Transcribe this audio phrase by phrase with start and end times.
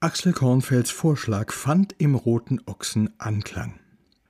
[0.00, 3.80] Axel Kornfelds Vorschlag fand im Roten Ochsen Anklang.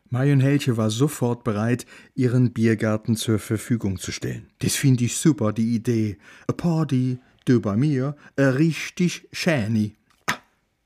[0.09, 4.47] Marion Helche war sofort bereit, ihren Biergarten zur Verfügung zu stellen.
[4.61, 6.17] Das finde ich super, die Idee.
[6.47, 9.95] A Party, du bei mir, a richtig schäni.
[10.25, 10.37] Ah,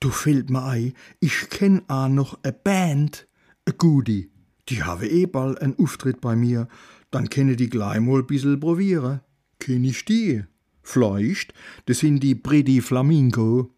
[0.01, 3.29] du fällt mir ein, ich kenn a noch a Band,
[3.69, 4.33] a Gudi.
[4.69, 6.67] Die habe eh bald einen Auftritt bei mir,
[7.13, 9.21] dann kenne die gleich mal bissel probieren.
[9.61, 10.43] Kenn ich die?
[10.83, 11.55] Vielleicht,
[11.87, 13.73] das sind die Pretty Flamingo.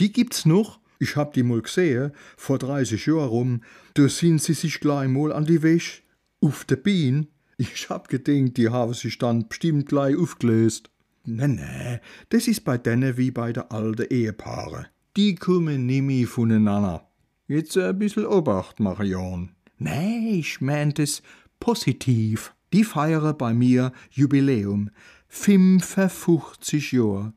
[0.00, 0.80] Die gibt's noch?
[0.98, 3.60] Ich hab die mal gesehen, vor 30 Jahren rum.
[3.94, 6.02] Da sind sie sich gleich mal an die Wäsch.
[6.40, 7.26] Auf der Biene.
[7.58, 10.90] Ich hab gedenkt, die haben sich dann bestimmt gleich aufgelöst.
[11.26, 14.86] Ne, ne, das ist bei denen wie bei der alten Ehepaare.
[15.18, 17.06] Die kommen nimmer voneinander.
[17.46, 19.50] Jetzt ein bisschen Obacht Jan.
[19.76, 21.22] Nee, ich meint es
[21.58, 22.54] positiv.
[22.72, 24.90] Die feiere bei mir Jubiläum.
[25.28, 27.34] 55 Jahre.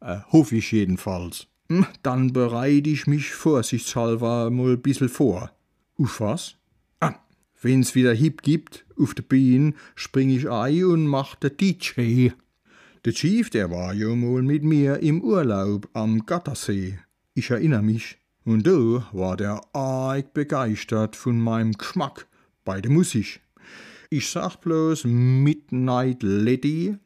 [0.00, 1.48] Äh, hoffe ich jedenfalls.
[1.68, 5.50] Hm, dann bereite ich mich vorsichtshalber mal bisschen vor.
[5.98, 6.56] Auf was?
[7.00, 7.14] Ah,
[7.62, 12.30] wenn's wieder Hip gibt, auf de Bühne, spring ich ein und mach de DJ.
[13.04, 16.98] Der Chief, der war ja mal mit mir im Urlaub am Gattersee.
[17.34, 18.18] Ich erinnere mich.
[18.44, 22.26] Und da war der arg begeistert von meinem Geschmack
[22.64, 23.40] bei der Musik.
[24.10, 26.96] Ich sag bloß Midnight Lady,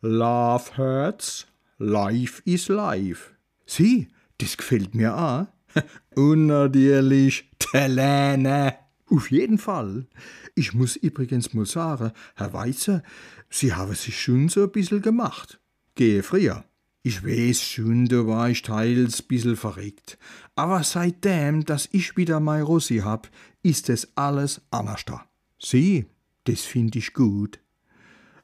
[0.00, 1.46] Love Hurts,
[1.78, 3.30] Life is Life.
[3.72, 5.46] Sie, das gefällt mir auch.
[6.14, 8.74] Unnatürlich, Telene.
[9.08, 10.06] Auf jeden Fall.
[10.54, 13.02] Ich muss übrigens mal sagen, Herr Weizer,
[13.48, 15.58] Sie haben sich schon so ein bisschen gemacht.
[15.94, 16.64] Gehe früher.
[17.02, 20.18] Ich weiß schon, da war ich teils bissel verregt.
[20.54, 23.30] Aber seitdem, dass ich wieder mein Rossi hab,
[23.62, 25.24] ist es alles anders da.
[25.58, 26.04] Sie,
[26.44, 27.58] das find ich gut.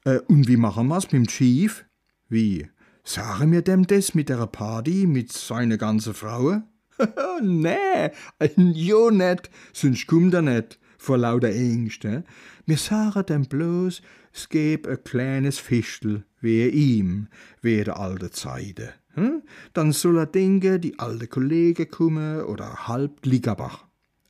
[0.04, 1.84] Äh, und wie machen wir's mit dem Chief?
[2.30, 2.68] Wie?
[3.08, 6.60] Sagen mir dem das mit der Party mit seine ganze Frau?
[7.42, 8.10] nee,
[8.54, 12.22] jo net, sonst kommt er net, vor lauter Ängste.
[12.66, 14.02] Mir sagen dem bloß,
[14.34, 17.28] es gäb a kleines Fischtel, wie ihm,
[17.62, 18.92] wie der alte Zeide.
[19.14, 19.42] Hm?
[19.72, 23.86] Dann soll er denken, die alte Kollege komme oder halb Gligerbach.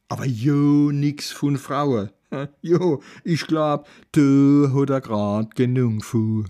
[0.09, 2.11] Aber jo, nix von Frauen.
[2.63, 6.49] Jo, ich glaub, du hat er grad genug von.